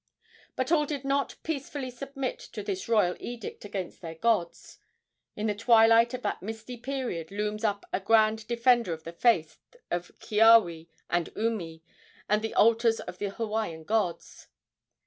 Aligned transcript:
But 0.55 0.71
all 0.71 0.87
did 0.87 1.05
not 1.05 1.35
peacefully 1.43 1.91
submit 1.91 2.39
to 2.53 2.63
this 2.63 2.89
royal 2.89 3.15
edict 3.19 3.65
against 3.65 4.01
their 4.01 4.15
gods. 4.15 4.79
In 5.35 5.45
the 5.45 5.53
twilight 5.53 6.15
of 6.15 6.23
that 6.23 6.41
misty 6.41 6.75
period 6.75 7.29
looms 7.29 7.63
up 7.63 7.85
a 7.93 7.99
grand 7.99 8.47
defender 8.47 8.93
of 8.93 9.03
the 9.03 9.13
faith 9.13 9.59
of 9.91 10.11
Keawe 10.17 10.87
and 11.07 11.31
Umi 11.35 11.83
and 12.27 12.41
the 12.41 12.55
altars 12.55 12.99
of 12.99 13.19
the 13.19 13.29
Hawaiian 13.29 13.83
gods. 13.83 14.47